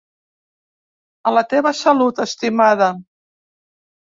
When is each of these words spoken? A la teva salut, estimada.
A 1.31 1.35
la 1.39 1.43
teva 1.53 1.73
salut, 1.81 2.23
estimada. 2.27 2.89